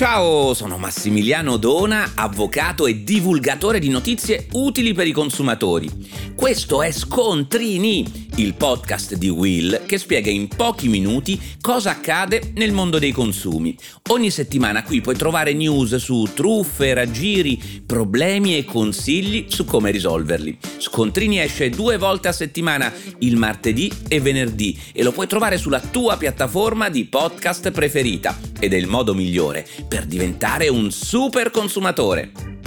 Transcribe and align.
Ciao, 0.00 0.54
sono 0.54 0.78
Massimiliano 0.78 1.58
Dona, 1.58 2.12
avvocato 2.14 2.86
e 2.86 3.04
divulgatore 3.04 3.78
di 3.78 3.90
notizie 3.90 4.46
utili 4.52 4.94
per 4.94 5.06
i 5.06 5.12
consumatori. 5.12 5.90
Questo 6.34 6.80
è 6.80 6.90
Scontrini, 6.90 8.19
il 8.40 8.54
podcast 8.54 9.16
di 9.16 9.28
Will 9.28 9.84
che 9.84 9.98
spiega 9.98 10.30
in 10.30 10.48
pochi 10.48 10.88
minuti 10.88 11.38
cosa 11.60 11.90
accade 11.90 12.52
nel 12.54 12.72
mondo 12.72 12.98
dei 12.98 13.12
consumi. 13.12 13.76
Ogni 14.08 14.30
settimana 14.30 14.82
qui 14.82 15.02
puoi 15.02 15.14
trovare 15.14 15.52
news 15.52 15.96
su 15.96 16.26
truffe, 16.32 16.94
raggiri, 16.94 17.82
problemi 17.84 18.56
e 18.56 18.64
consigli 18.64 19.44
su 19.48 19.66
come 19.66 19.90
risolverli. 19.90 20.56
Scontrini 20.78 21.38
esce 21.38 21.68
due 21.68 21.98
volte 21.98 22.28
a 22.28 22.32
settimana, 22.32 22.90
il 23.18 23.36
martedì 23.36 23.92
e 24.08 24.20
venerdì, 24.20 24.78
e 24.92 25.02
lo 25.02 25.12
puoi 25.12 25.26
trovare 25.26 25.58
sulla 25.58 25.80
tua 25.80 26.16
piattaforma 26.16 26.88
di 26.88 27.04
podcast 27.04 27.70
preferita 27.70 28.38
ed 28.58 28.72
è 28.72 28.76
il 28.76 28.86
modo 28.86 29.14
migliore 29.14 29.66
per 29.86 30.06
diventare 30.06 30.68
un 30.68 30.90
super 30.90 31.50
consumatore. 31.50 32.59